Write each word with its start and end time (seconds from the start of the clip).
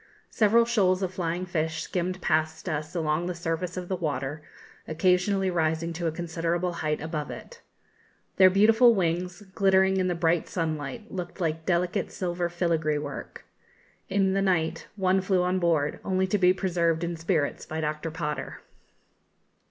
Several 0.31 0.65
shoals 0.65 1.03
of 1.03 1.13
flying 1.13 1.45
fish 1.45 1.83
skimmed 1.83 2.23
past 2.23 2.67
us 2.67 2.95
along 2.95 3.27
the 3.27 3.35
surface 3.35 3.77
of 3.77 3.87
the 3.87 3.95
water, 3.95 4.41
occasionally 4.87 5.51
rising 5.51 5.93
to 5.93 6.07
a 6.07 6.11
considerable 6.11 6.73
height 6.81 6.99
above 6.99 7.29
it. 7.29 7.61
Their 8.37 8.49
beautiful 8.49 8.95
wings, 8.95 9.43
glittering 9.53 9.97
in 9.97 10.07
the 10.07 10.15
bright 10.15 10.47
sunlight, 10.49 11.11
looked 11.11 11.39
like 11.39 11.67
delicate 11.67 12.11
silver 12.11 12.49
filigree 12.49 12.97
work. 12.97 13.45
In 14.09 14.33
the 14.33 14.41
night 14.41 14.87
one 14.95 15.21
flew 15.21 15.43
on 15.43 15.59
board, 15.59 15.99
only 16.03 16.25
to 16.25 16.39
be 16.39 16.51
preserved 16.51 17.03
in 17.03 17.15
spirits 17.15 17.67
by 17.67 17.79
Dr. 17.79 18.09
Potter. 18.09 18.57